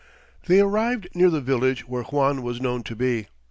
[0.47, 3.27] They arrived near the village where Juan was known to be.